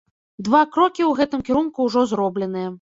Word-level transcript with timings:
Два 0.47 0.61
крокі 0.77 1.03
ў 1.07 1.11
гэтым 1.21 1.47
кірунку 1.53 1.79
ўжо 1.93 2.07
зробленыя. 2.17 2.79